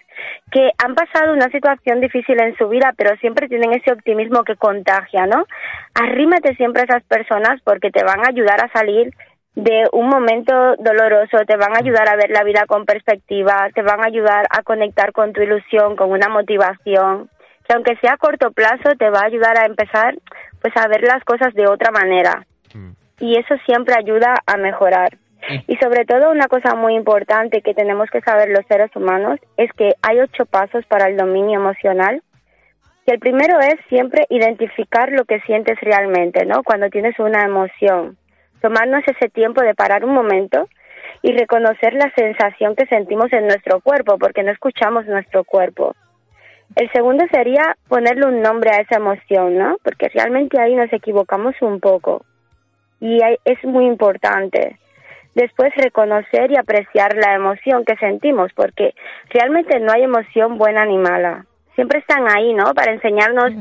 que 0.51 0.69
han 0.83 0.93
pasado 0.93 1.33
una 1.33 1.49
situación 1.49 2.01
difícil 2.01 2.39
en 2.39 2.55
su 2.55 2.67
vida, 2.69 2.93
pero 2.95 3.15
siempre 3.17 3.47
tienen 3.47 3.73
ese 3.73 3.91
optimismo 3.91 4.43
que 4.43 4.55
contagia, 4.55 5.25
¿no? 5.25 5.45
Arrímate 5.95 6.55
siempre 6.55 6.83
a 6.83 6.85
esas 6.85 7.03
personas 7.03 7.61
porque 7.63 7.89
te 7.89 8.03
van 8.03 8.19
a 8.19 8.29
ayudar 8.29 8.63
a 8.63 8.71
salir 8.71 9.11
de 9.55 9.87
un 9.91 10.09
momento 10.09 10.75
doloroso, 10.79 11.37
te 11.45 11.57
van 11.57 11.75
a 11.75 11.79
ayudar 11.79 12.09
a 12.09 12.15
ver 12.15 12.31
la 12.31 12.43
vida 12.43 12.65
con 12.67 12.85
perspectiva, 12.85 13.69
te 13.73 13.81
van 13.81 14.01
a 14.01 14.07
ayudar 14.07 14.45
a 14.49 14.63
conectar 14.63 15.11
con 15.11 15.31
tu 15.31 15.41
ilusión, 15.41 15.95
con 15.95 16.11
una 16.11 16.27
motivación, 16.27 17.29
que 17.67 17.73
aunque 17.73 17.95
sea 17.97 18.13
a 18.13 18.17
corto 18.17 18.51
plazo 18.51 18.95
te 18.97 19.09
va 19.09 19.21
a 19.21 19.27
ayudar 19.27 19.57
a 19.57 19.65
empezar 19.65 20.15
pues 20.61 20.73
a 20.75 20.87
ver 20.87 21.03
las 21.03 21.23
cosas 21.23 21.53
de 21.53 21.67
otra 21.67 21.91
manera. 21.91 22.45
Y 23.19 23.37
eso 23.37 23.55
siempre 23.65 23.95
ayuda 23.97 24.35
a 24.45 24.57
mejorar. 24.57 25.17
Y 25.67 25.75
sobre 25.77 26.05
todo 26.05 26.31
una 26.31 26.47
cosa 26.47 26.73
muy 26.73 26.95
importante 26.95 27.61
que 27.61 27.73
tenemos 27.73 28.09
que 28.09 28.21
saber 28.21 28.49
los 28.49 28.65
seres 28.67 28.93
humanos 28.95 29.39
es 29.57 29.71
que 29.73 29.91
hay 30.01 30.19
ocho 30.19 30.45
pasos 30.45 30.85
para 30.87 31.07
el 31.07 31.17
dominio 31.17 31.59
emocional 31.59 32.21
que 33.05 33.13
el 33.13 33.19
primero 33.19 33.59
es 33.59 33.75
siempre 33.89 34.25
identificar 34.29 35.11
lo 35.11 35.25
que 35.25 35.41
sientes 35.41 35.77
realmente, 35.81 36.45
¿no? 36.45 36.63
Cuando 36.63 36.89
tienes 36.89 37.19
una 37.19 37.43
emoción. 37.43 38.17
Tomarnos 38.63 39.03
ese 39.05 39.27
tiempo 39.27 39.61
de 39.61 39.75
parar 39.75 40.05
un 40.05 40.13
momento 40.13 40.69
y 41.21 41.33
reconocer 41.33 41.95
la 41.95 42.09
sensación 42.15 42.77
que 42.77 42.85
sentimos 42.85 43.31
en 43.33 43.47
nuestro 43.47 43.81
cuerpo, 43.81 44.17
porque 44.17 44.41
no 44.41 44.53
escuchamos 44.53 45.05
nuestro 45.05 45.43
cuerpo. 45.43 45.97
El 46.77 46.89
segundo 46.93 47.25
sería 47.29 47.75
ponerle 47.89 48.25
un 48.25 48.41
nombre 48.41 48.71
a 48.71 48.79
esa 48.79 48.95
emoción, 48.95 49.57
¿no? 49.57 49.75
Porque 49.83 50.07
realmente 50.07 50.61
ahí 50.61 50.75
nos 50.75 50.93
equivocamos 50.93 51.55
un 51.59 51.81
poco. 51.81 52.23
Y 53.01 53.19
es 53.43 53.61
muy 53.65 53.85
importante. 53.85 54.79
Después 55.35 55.75
reconocer 55.75 56.49
y 56.49 56.57
apreciar 56.57 57.17
la 57.17 57.35
emoción 57.35 57.83
que 57.83 57.97
sentimos, 57.97 58.53
porque 58.55 58.95
realmente 59.29 59.77
no 59.81 59.91
hay 59.91 60.03
emoción 60.03 60.57
buena 60.57 60.85
ni 60.85 60.97
mala 60.97 61.43
siempre 61.75 61.99
están 61.99 62.27
ahí, 62.29 62.53
¿no? 62.53 62.73
Para 62.73 62.93
enseñarnos 62.93 63.51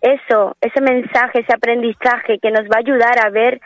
eso, 0.00 0.56
ese 0.60 0.80
mensaje, 0.80 1.40
ese 1.40 1.52
aprendizaje 1.54 2.38
que 2.38 2.50
nos 2.50 2.62
va 2.62 2.76
a 2.76 2.80
ayudar 2.80 3.24
a 3.24 3.30
ver 3.30 3.60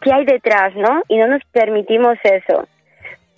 qué 0.00 0.12
hay 0.12 0.24
detrás, 0.24 0.74
¿no? 0.74 1.02
Y 1.08 1.16
no 1.16 1.26
nos 1.28 1.42
permitimos 1.52 2.18
eso. 2.22 2.66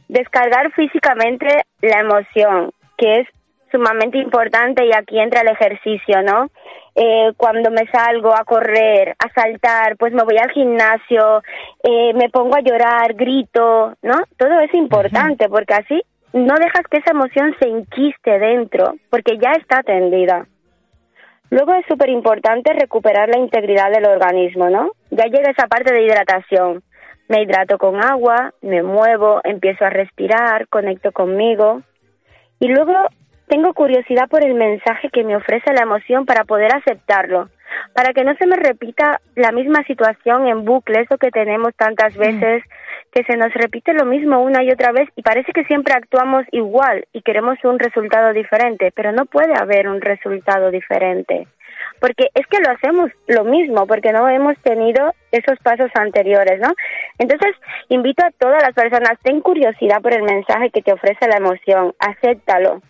Descargar 0.09 0.73
físicamente 0.73 1.47
la 1.83 2.01
emoción, 2.01 2.71
que 2.97 3.21
es 3.21 3.29
sumamente 3.71 4.19
importante 4.19 4.85
y 4.85 4.93
aquí 4.93 5.19
entra 5.19 5.43
el 5.43 5.49
ejercicio, 5.49 6.23
¿no? 6.23 6.49
Eh, 6.95 7.33
cuando 7.37 7.71
me 7.71 7.87
salgo 7.87 8.35
a 8.35 8.45
correr, 8.45 9.15
a 9.19 9.33
saltar, 9.33 9.97
pues 9.97 10.13
me 10.13 10.25
voy 10.25 10.39
al 10.39 10.51
gimnasio, 10.51 11.43
eh, 11.85 12.13
me 12.15 12.29
pongo 12.31 12.57
a 12.57 12.63
llorar, 12.63 13.15
grito, 13.15 13.95
¿no? 14.03 14.15
Todo 14.37 14.59
es 14.61 14.75
importante 14.75 15.49
porque 15.49 15.75
así 15.75 16.03
no 16.33 16.55
dejas 16.57 16.87
que 16.91 16.99
esa 16.99 17.13
emoción 17.13 17.55
se 17.61 17.69
enquiste 17.69 18.39
dentro, 18.39 18.95
porque 19.09 19.39
ya 19.39 19.53
está 19.53 19.79
atendida. 19.79 20.47
Luego 21.51 21.75
es 21.75 21.85
súper 21.87 22.09
importante 22.11 22.73
recuperar 22.73 23.29
la 23.29 23.39
integridad 23.39 23.91
del 23.91 24.07
organismo, 24.07 24.71
¿no? 24.71 24.93
Ya 25.11 25.25
llega 25.25 25.51
esa 25.51 25.67
parte 25.67 25.93
de 25.93 26.05
hidratación. 26.05 26.83
Me 27.29 27.43
hidrato 27.43 27.77
con 27.79 28.03
agua, 28.03 28.55
me 28.63 28.83
muevo, 28.83 29.41
empiezo 29.45 29.85
a 29.85 29.91
respirar, 29.91 30.69
conecto 30.69 31.11
conmigo. 31.13 31.83
Y 32.61 32.69
luego 32.69 32.93
tengo 33.49 33.75
curiosidad 33.75 34.29
por 34.29 34.45
el 34.45 34.55
mensaje 34.55 35.11
que 35.11 35.25
me 35.25 35.37
ofrece 35.37 35.73
la 35.73 35.83
emoción 35.83 36.25
para 36.25 36.45
poder 36.45 36.73
aceptarlo, 36.73 37.49
para 37.95 38.13
que 38.13 38.23
no 38.23 38.35
se 38.37 38.47
me 38.47 38.57
repita 38.57 39.21
la 39.35 39.51
misma 39.51 39.83
situación 39.85 40.47
en 40.47 40.65
bucle, 40.65 41.01
eso 41.01 41.19
que 41.19 41.33
tenemos 41.33 41.75
tantas 41.75 42.15
mm. 42.17 42.21
veces 42.21 42.63
que 43.13 43.25
se 43.25 43.37
nos 43.37 43.53
repite 43.55 43.93
lo 43.93 44.05
mismo 44.05 44.41
una 44.41 44.63
y 44.63 44.71
otra 44.71 44.93
vez 44.93 45.09
y 45.17 45.23
parece 45.23 45.53
que 45.53 45.65
siempre 45.65 45.95
actuamos 45.95 46.45
igual 46.53 47.07
y 47.13 47.23
queremos 47.23 47.59
un 47.65 47.79
resultado 47.79 48.33
diferente, 48.33 48.93
pero 48.95 49.13
no 49.13 49.27
puede 49.27 49.55
haber 49.59 49.89
un 49.89 50.01
resultado 50.01 50.71
diferente. 50.71 51.47
Porque 51.99 52.29
es 52.35 52.47
que 52.47 52.61
lo 52.61 52.71
hacemos 52.71 53.11
lo 53.27 53.45
mismo, 53.45 53.87
porque 53.87 54.13
no 54.13 54.29
hemos 54.29 54.57
tenido 54.59 55.13
esos 55.33 55.59
pasos 55.63 55.91
anteriores, 55.95 56.61
¿no? 56.61 56.73
Entonces, 57.19 57.55
invito 57.89 58.25
a 58.25 58.31
todas 58.31 58.63
las 58.63 58.75
personas, 58.75 59.19
ten 59.23 59.41
curiosidad 59.41 60.01
por 60.01 60.15
el 60.15 60.23
mensaje 60.23 60.71
que 60.71 60.83
te 60.83 60.93
ofrece 60.93 61.29
la 61.29 61.37
emoción, 61.37 61.95
acéptalo. 61.99 62.81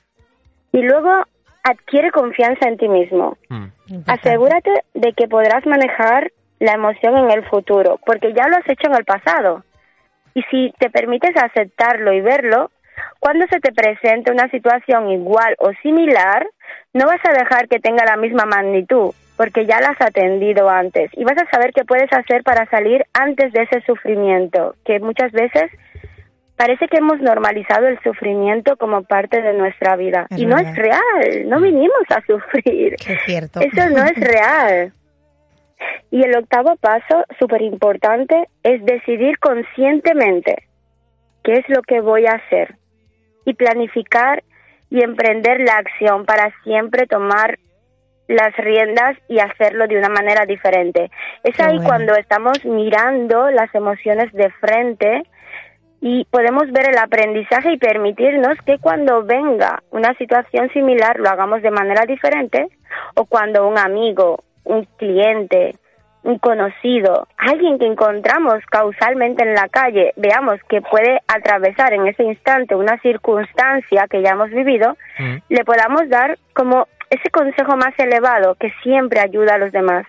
Y 0.72 0.82
luego 0.82 1.24
adquiere 1.62 2.10
confianza 2.10 2.68
en 2.68 2.76
ti 2.76 2.88
mismo. 2.88 3.36
Mm. 3.48 3.66
Asegúrate 4.06 4.70
de 4.94 5.12
que 5.12 5.28
podrás 5.28 5.66
manejar 5.66 6.30
la 6.58 6.74
emoción 6.74 7.16
en 7.16 7.30
el 7.30 7.44
futuro, 7.48 7.98
porque 8.04 8.32
ya 8.32 8.46
lo 8.48 8.56
has 8.56 8.68
hecho 8.68 8.88
en 8.88 8.94
el 8.94 9.04
pasado. 9.04 9.64
Y 10.34 10.42
si 10.50 10.72
te 10.78 10.90
permites 10.90 11.36
aceptarlo 11.36 12.12
y 12.12 12.20
verlo, 12.20 12.70
cuando 13.18 13.46
se 13.48 13.60
te 13.60 13.72
presente 13.72 14.30
una 14.30 14.48
situación 14.50 15.10
igual 15.10 15.54
o 15.58 15.70
similar, 15.82 16.46
no 16.92 17.06
vas 17.06 17.20
a 17.24 17.32
dejar 17.32 17.68
que 17.68 17.78
tenga 17.78 18.04
la 18.04 18.16
misma 18.16 18.44
magnitud, 18.44 19.12
porque 19.36 19.66
ya 19.66 19.80
la 19.80 19.88
has 19.88 20.00
atendido 20.00 20.68
antes 20.68 21.10
y 21.14 21.24
vas 21.24 21.36
a 21.40 21.50
saber 21.50 21.72
qué 21.72 21.84
puedes 21.84 22.12
hacer 22.12 22.42
para 22.42 22.66
salir 22.66 23.04
antes 23.12 23.52
de 23.52 23.62
ese 23.62 23.80
sufrimiento, 23.86 24.74
que 24.84 25.00
muchas 25.00 25.32
veces 25.32 25.70
parece 26.56 26.88
que 26.88 26.98
hemos 26.98 27.20
normalizado 27.20 27.86
el 27.86 27.98
sufrimiento 28.02 28.76
como 28.76 29.02
parte 29.02 29.40
de 29.40 29.54
nuestra 29.54 29.96
vida 29.96 30.26
y 30.36 30.44
no 30.44 30.58
es 30.58 30.76
real, 30.76 31.48
no 31.48 31.58
vinimos 31.60 32.04
a 32.10 32.20
sufrir. 32.26 32.96
Es 33.06 33.22
cierto. 33.24 33.60
Eso 33.60 33.88
no 33.88 34.04
es 34.04 34.14
real. 34.16 34.92
Y 36.10 36.22
el 36.22 36.36
octavo 36.36 36.76
paso, 36.76 37.24
súper 37.38 37.62
importante, 37.62 38.48
es 38.62 38.84
decidir 38.84 39.38
conscientemente 39.38 40.64
qué 41.44 41.54
es 41.54 41.68
lo 41.68 41.82
que 41.82 42.00
voy 42.00 42.26
a 42.26 42.32
hacer 42.32 42.76
y 43.44 43.54
planificar 43.54 44.42
y 44.90 45.02
emprender 45.02 45.60
la 45.60 45.78
acción 45.78 46.26
para 46.26 46.52
siempre 46.64 47.06
tomar 47.06 47.58
las 48.26 48.56
riendas 48.56 49.16
y 49.28 49.40
hacerlo 49.40 49.88
de 49.88 49.98
una 49.98 50.08
manera 50.08 50.46
diferente. 50.46 51.10
Es 51.42 51.58
ahí 51.60 51.78
cuando 51.84 52.14
estamos 52.14 52.64
mirando 52.64 53.50
las 53.50 53.74
emociones 53.74 54.32
de 54.32 54.50
frente 54.60 55.24
y 56.00 56.24
podemos 56.26 56.70
ver 56.70 56.90
el 56.90 56.98
aprendizaje 56.98 57.72
y 57.72 57.78
permitirnos 57.78 58.56
que 58.64 58.78
cuando 58.78 59.24
venga 59.24 59.82
una 59.90 60.14
situación 60.14 60.70
similar 60.72 61.18
lo 61.18 61.28
hagamos 61.28 61.60
de 61.62 61.70
manera 61.70 62.06
diferente 62.06 62.68
o 63.16 63.26
cuando 63.26 63.68
un 63.68 63.78
amigo, 63.78 64.44
un 64.64 64.84
cliente, 64.96 65.76
un 66.22 66.38
conocido, 66.38 67.26
alguien 67.38 67.78
que 67.78 67.86
encontramos 67.86 68.64
causalmente 68.70 69.42
en 69.42 69.54
la 69.54 69.68
calle, 69.68 70.12
veamos 70.16 70.60
que 70.68 70.82
puede 70.82 71.20
atravesar 71.26 71.92
en 71.94 72.06
ese 72.06 72.24
instante 72.24 72.74
una 72.74 72.98
circunstancia 73.00 74.06
que 74.08 74.22
ya 74.22 74.30
hemos 74.30 74.50
vivido, 74.50 74.96
mm. 75.18 75.36
le 75.48 75.64
podamos 75.64 76.08
dar 76.08 76.38
como 76.54 76.86
ese 77.08 77.30
consejo 77.30 77.76
más 77.76 77.98
elevado 77.98 78.54
que 78.54 78.72
siempre 78.82 79.20
ayuda 79.20 79.54
a 79.54 79.58
los 79.58 79.72
demás. 79.72 80.06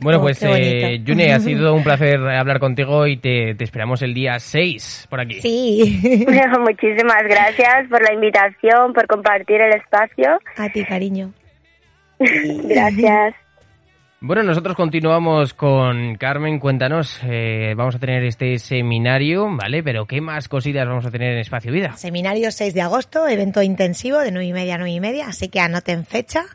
Bueno, 0.00 0.20
oh, 0.20 0.22
pues 0.22 0.42
eh, 0.42 1.02
Juni, 1.04 1.24
ha 1.30 1.40
sido 1.40 1.74
un 1.74 1.82
placer 1.84 2.20
hablar 2.20 2.60
contigo 2.60 3.06
y 3.06 3.16
te, 3.16 3.54
te 3.54 3.64
esperamos 3.64 4.00
el 4.02 4.14
día 4.14 4.38
6 4.38 5.08
por 5.10 5.20
aquí. 5.20 5.40
Sí. 5.40 6.00
muchísimas 6.60 7.22
gracias 7.24 7.88
por 7.88 8.02
la 8.02 8.14
invitación, 8.14 8.92
por 8.92 9.06
compartir 9.06 9.60
el 9.60 9.74
espacio. 9.74 10.38
A 10.56 10.68
ti, 10.68 10.84
cariño. 10.84 11.32
gracias. 12.18 13.34
Bueno, 14.20 14.42
nosotros 14.42 14.74
continuamos 14.74 15.54
con 15.54 16.16
Carmen. 16.16 16.58
Cuéntanos, 16.58 17.20
eh, 17.22 17.74
vamos 17.76 17.94
a 17.94 17.98
tener 18.00 18.24
este 18.24 18.58
seminario, 18.58 19.46
¿vale? 19.48 19.80
Pero 19.84 20.06
¿qué 20.06 20.20
más 20.20 20.48
cositas 20.48 20.88
vamos 20.88 21.06
a 21.06 21.12
tener 21.12 21.34
en 21.34 21.38
Espacio 21.38 21.70
Vida? 21.70 21.96
Seminario 21.96 22.50
6 22.50 22.74
de 22.74 22.80
agosto, 22.82 23.28
evento 23.28 23.62
intensivo 23.62 24.18
de 24.18 24.32
9 24.32 24.46
y 24.46 24.52
media 24.52 24.74
a 24.74 24.78
9 24.78 24.90
y 24.90 24.98
media, 24.98 25.28
así 25.28 25.48
que 25.48 25.60
anoten 25.60 26.04
fecha. 26.04 26.46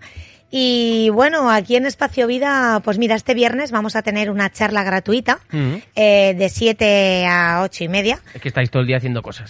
Y 0.52 1.10
bueno, 1.14 1.50
aquí 1.50 1.78
en 1.78 1.86
Espacio 1.86 2.28
Vida, 2.28 2.82
pues 2.84 2.98
mira, 2.98 3.16
este 3.16 3.34
viernes 3.34 3.72
vamos 3.72 3.96
a 3.96 4.02
tener 4.02 4.30
una 4.30 4.52
charla 4.52 4.84
gratuita 4.84 5.40
eh, 5.96 6.36
de 6.38 6.50
7 6.50 7.26
a 7.28 7.62
8 7.64 7.86
y 7.86 7.88
media. 7.88 8.20
Es 8.34 8.42
que 8.42 8.50
estáis 8.50 8.72
todo 8.72 8.82
el 8.82 8.88
día 8.88 8.98
haciendo 8.98 9.22
cosas. 9.22 9.50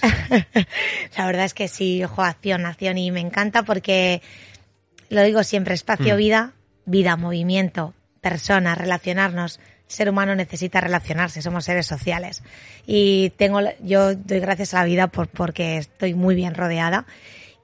La 1.17 1.25
verdad 1.25 1.45
es 1.45 1.55
que 1.55 1.67
sí, 1.67 2.03
ojo, 2.03 2.21
acción, 2.21 2.67
acción, 2.67 2.99
y 2.99 3.09
me 3.09 3.21
encanta 3.21 3.63
porque, 3.63 4.21
lo 5.09 5.23
digo 5.23 5.41
siempre, 5.41 5.73
Espacio 5.73 6.13
mm. 6.13 6.17
Vida, 6.17 6.53
vida, 6.85 7.17
movimiento, 7.17 7.95
personas, 8.23 8.77
relacionarnos. 8.77 9.59
El 9.87 9.95
ser 9.95 10.09
humano 10.09 10.33
necesita 10.33 10.81
relacionarse, 10.81 11.43
somos 11.43 11.65
seres 11.65 11.85
sociales. 11.85 12.41
Y 12.87 13.31
tengo, 13.37 13.59
yo 13.81 14.15
doy 14.15 14.39
gracias 14.39 14.73
a 14.73 14.79
la 14.79 14.85
vida 14.85 15.07
por, 15.07 15.27
porque 15.27 15.77
estoy 15.77 16.15
muy 16.15 16.33
bien 16.33 16.55
rodeada. 16.55 17.05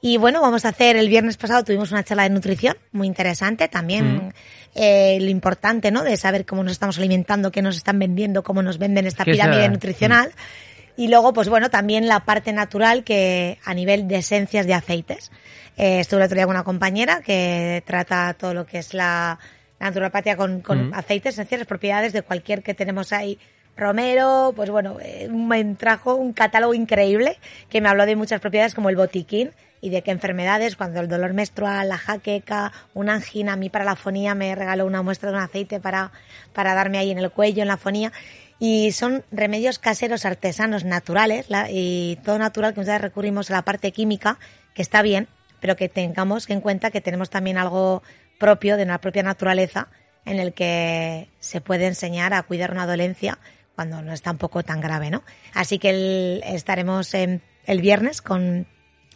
Y 0.01 0.17
bueno, 0.17 0.41
vamos 0.41 0.65
a 0.65 0.69
hacer, 0.69 0.95
el 0.95 1.09
viernes 1.09 1.37
pasado 1.37 1.63
tuvimos 1.63 1.91
una 1.91 2.03
charla 2.03 2.23
de 2.23 2.29
nutrición 2.29 2.77
muy 2.91 3.07
interesante, 3.07 3.67
también 3.67 4.27
mm. 4.27 4.31
eh, 4.75 5.17
lo 5.19 5.29
importante, 5.29 5.91
¿no? 5.91 6.03
De 6.03 6.15
saber 6.15 6.45
cómo 6.45 6.63
nos 6.63 6.73
estamos 6.73 6.97
alimentando, 6.97 7.51
qué 7.51 7.61
nos 7.61 7.75
están 7.75 7.99
vendiendo, 7.99 8.43
cómo 8.43 8.61
nos 8.61 8.77
venden 8.77 9.07
esta 9.07 9.25
pirámide 9.25 9.67
nutricional. 9.67 10.29
Mm. 10.29 11.01
Y 11.01 11.07
luego, 11.07 11.33
pues 11.33 11.47
bueno, 11.47 11.69
también 11.69 12.07
la 12.07 12.21
parte 12.21 12.51
natural 12.51 13.03
que 13.03 13.57
a 13.63 13.73
nivel 13.73 14.07
de 14.07 14.17
esencias 14.17 14.67
de 14.67 14.73
aceites. 14.73 15.31
Eh, 15.77 16.01
estuve 16.01 16.19
el 16.19 16.25
otro 16.25 16.35
día 16.35 16.45
con 16.45 16.55
una 16.55 16.65
compañera 16.65 17.21
que 17.21 17.81
trata 17.85 18.33
todo 18.33 18.53
lo 18.53 18.65
que 18.65 18.79
es 18.79 18.93
la 18.93 19.39
naturopatía 19.79 20.37
con, 20.37 20.61
con 20.61 20.89
mm. 20.89 20.93
aceites 20.93 21.35
esenciales, 21.35 21.67
propiedades 21.67 22.13
de 22.13 22.21
cualquier 22.21 22.63
que 22.63 22.73
tenemos 22.73 23.13
ahí. 23.13 23.39
Romero, 23.79 24.51
pues 24.55 24.69
bueno, 24.69 24.97
eh, 25.01 25.29
me 25.29 25.63
trajo 25.75 26.15
un 26.15 26.33
catálogo 26.33 26.73
increíble 26.73 27.37
que 27.69 27.79
me 27.79 27.87
habló 27.87 28.05
de 28.05 28.15
muchas 28.15 28.41
propiedades 28.41 28.75
como 28.75 28.89
el 28.89 28.97
botiquín 28.97 29.51
y 29.81 29.89
de 29.89 30.01
qué 30.01 30.11
enfermedades, 30.11 30.75
cuando 30.75 30.99
el 30.99 31.07
dolor 31.07 31.33
menstrual, 31.33 31.87
la 31.87 31.97
jaqueca, 31.97 32.73
una 32.93 33.13
angina, 33.13 33.53
a 33.53 33.55
mí 33.55 33.69
para 33.69 33.85
la 33.85 33.95
fonía 33.95 34.35
me 34.35 34.53
regaló 34.53 34.85
una 34.85 35.01
muestra 35.01 35.31
de 35.31 35.37
un 35.37 35.41
aceite 35.41 35.79
para, 35.79 36.11
para 36.53 36.73
darme 36.73 36.97
ahí 36.97 37.11
en 37.11 37.19
el 37.19 37.31
cuello, 37.31 37.61
en 37.61 37.69
la 37.69 37.77
fonía. 37.77 38.11
Y 38.59 38.91
son 38.91 39.23
remedios 39.31 39.79
caseros, 39.79 40.25
artesanos, 40.25 40.83
naturales, 40.83 41.47
y 41.69 42.17
todo 42.25 42.37
natural 42.37 42.73
que 42.73 42.81
muchas 42.81 42.99
recurrimos 42.99 43.49
a 43.49 43.53
la 43.53 43.61
parte 43.61 43.93
química, 43.93 44.37
que 44.73 44.81
está 44.81 45.01
bien, 45.01 45.29
pero 45.61 45.77
que 45.77 45.87
tengamos 45.87 46.49
en 46.49 46.59
cuenta 46.59 46.91
que 46.91 46.99
tenemos 46.99 47.29
también 47.29 47.57
algo 47.57 48.03
propio 48.39 48.77
de 48.77 48.85
la 48.85 48.99
propia 48.99 49.21
naturaleza 49.21 49.89
en 50.25 50.39
el 50.39 50.53
que 50.53 51.29
se 51.39 51.61
puede 51.61 51.85
enseñar 51.85 52.33
a 52.33 52.41
cuidar 52.43 52.71
una 52.71 52.87
dolencia 52.87 53.37
cuando 53.75 54.01
no 54.01 54.11
está 54.11 54.31
un 54.31 54.37
poco 54.37 54.63
tan 54.63 54.81
grave, 54.81 55.09
¿no? 55.09 55.23
Así 55.53 55.79
que 55.79 56.41
estaremos 56.43 57.13
el 57.13 57.41
viernes 57.81 58.21
con 58.21 58.67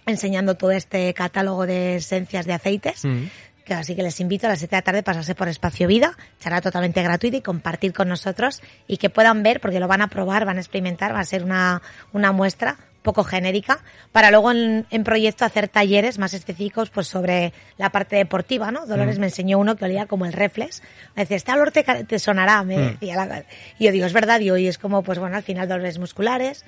enseñando 0.06 0.56
todo 0.56 0.72
este 0.72 1.14
catálogo 1.14 1.66
de 1.66 1.96
esencias 1.96 2.46
de 2.46 2.54
aceites. 2.54 3.04
Mm. 3.06 3.24
que 3.66 3.74
así 3.74 3.96
que 3.96 4.04
les 4.04 4.20
invito 4.20 4.46
a 4.46 4.50
las 4.50 4.60
7 4.60 4.76
de 4.76 4.78
la 4.78 4.82
tarde 4.82 5.00
a 5.00 5.04
pasarse 5.04 5.36
por 5.36 5.48
Espacio 5.48 5.88
Vida, 5.88 6.18
será 6.38 6.60
totalmente 6.60 7.02
gratuito 7.02 7.38
y 7.38 7.42
compartir 7.42 7.94
con 7.94 8.10
nosotros 8.10 8.62
y 8.88 8.98
que 8.98 9.10
puedan 9.10 9.42
ver, 9.42 9.62
porque 9.62 9.80
lo 9.80 9.88
van 9.88 10.02
a 10.02 10.10
probar, 10.10 10.46
van 10.46 10.58
a 10.58 10.60
experimentar, 10.60 11.14
va 11.14 11.22
a 11.22 11.26
ser 11.26 11.46
una, 11.46 11.82
una 12.12 12.34
muestra 12.34 12.78
poco 13.04 13.24
genérica, 13.24 13.80
para 14.12 14.32
luego 14.32 14.52
en, 14.52 14.88
en 14.90 15.04
proyecto 15.04 15.46
hacer 15.46 15.68
talleres 15.68 16.18
más 16.18 16.34
específicos 16.34 16.90
pues 16.90 17.08
sobre 17.08 17.54
la 17.78 17.92
parte 17.92 18.16
deportiva, 18.16 18.72
¿no? 18.72 18.88
Dolores 18.88 19.20
me 19.20 19.28
enseñó 19.28 19.60
uno 19.60 19.76
que 19.76 19.86
olía 19.86 20.08
como 20.08 20.26
el 20.26 20.34
reflex. 20.34 20.82
Me 21.16 21.24
decía, 21.24 21.38
este 21.38 21.52
olor 21.52 21.72
te, 21.72 21.84
te 21.84 22.18
sonará, 22.18 22.64
me 22.64 22.78
decía. 22.78 23.16
La, 23.16 23.44
y 23.78 23.86
yo 23.86 23.92
digo, 23.92 24.06
es 24.06 24.14
verdad, 24.14 24.40
y 24.40 24.50
hoy 24.50 24.68
es 24.68 24.78
como, 24.78 25.04
pues 25.04 25.20
bueno, 25.20 25.36
al 25.36 25.44
final 25.44 25.68
dolores 25.68 26.00
musculares, 26.00 26.66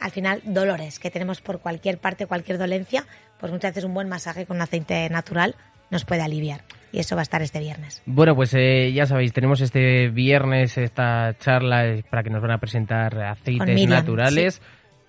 al 0.00 0.10
final 0.10 0.40
dolores 0.44 0.98
que 0.98 1.10
tenemos 1.10 1.40
por 1.40 1.60
cualquier 1.60 1.98
parte, 1.98 2.26
cualquier 2.26 2.58
dolencia, 2.58 3.06
pues 3.38 3.52
muchas 3.52 3.72
veces 3.72 3.84
un 3.84 3.94
buen 3.94 4.08
masaje 4.08 4.46
con 4.46 4.60
aceite 4.60 5.08
natural 5.10 5.54
nos 5.90 6.04
puede 6.04 6.22
aliviar. 6.22 6.62
Y 6.92 7.00
eso 7.00 7.14
va 7.14 7.22
a 7.22 7.24
estar 7.24 7.42
este 7.42 7.58
viernes. 7.60 8.02
Bueno, 8.06 8.34
pues 8.34 8.54
eh, 8.54 8.92
ya 8.92 9.06
sabéis, 9.06 9.32
tenemos 9.32 9.60
este 9.60 10.08
viernes 10.08 10.78
esta 10.78 11.36
charla 11.38 11.86
eh, 11.86 12.04
para 12.08 12.22
que 12.22 12.30
nos 12.30 12.40
van 12.40 12.52
a 12.52 12.58
presentar 12.58 13.20
aceites 13.20 13.68
Miriam, 13.68 13.90
naturales. 13.90 14.62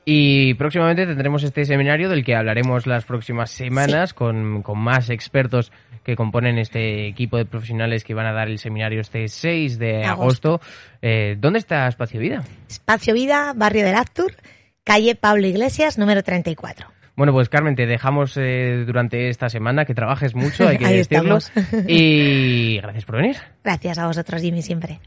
Y 0.10 0.54
próximamente 0.54 1.06
tendremos 1.06 1.44
este 1.44 1.66
seminario 1.66 2.08
del 2.08 2.24
que 2.24 2.34
hablaremos 2.34 2.88
las 2.88 3.04
próximas 3.04 3.52
semanas 3.52 4.14
con, 4.14 4.62
con 4.62 4.80
más 4.80 5.10
expertos 5.10 5.74
que 6.02 6.16
componen 6.16 6.58
este 6.58 7.10
equipo 7.10 7.36
de 7.36 7.44
profesionales 7.44 8.06
que 8.06 8.14
van 8.14 8.26
a 8.26 8.32
dar 8.32 8.48
el 8.48 8.58
seminario 8.58 9.02
este 9.02 9.28
6 9.28 9.78
de 9.78 10.06
agosto. 10.06 10.48
Agosto. 10.54 10.72
Eh, 11.02 11.36
¿Dónde 11.38 11.60
está 11.60 11.86
Espacio 11.90 12.22
Vida? 12.22 12.42
Espacio 12.70 13.14
Vida, 13.14 13.52
barrio 13.54 13.84
del 13.84 13.96
Actur, 13.96 14.34
calle 14.86 15.16
Pablo 15.16 15.46
Iglesias, 15.46 15.98
número 15.98 16.24
34. 16.24 16.88
Bueno, 17.18 17.34
pues 17.34 17.50
Carmen, 17.50 17.76
te 17.76 17.86
dejamos 17.86 18.38
eh, 18.38 18.86
durante 18.88 19.28
esta 19.28 19.50
semana 19.50 19.84
que 19.84 19.94
trabajes 19.94 20.36
mucho, 20.36 20.70
hay 20.70 20.78
que 20.78 20.88
decirlo. 20.88 21.40
Y 21.86 22.78
gracias 22.78 23.04
por 23.04 23.18
venir. 23.18 23.36
Gracias 23.62 23.98
a 23.98 24.08
vosotros, 24.08 24.42
Jimmy, 24.42 24.62
siempre. 24.62 25.02